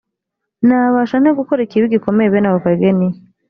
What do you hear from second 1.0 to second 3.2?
nte gukora ikibi gikomeye bene ako kageni‽